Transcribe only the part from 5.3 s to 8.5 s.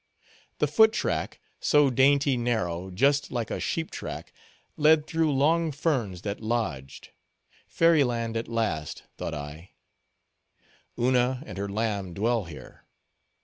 long ferns that lodged. Fairy land at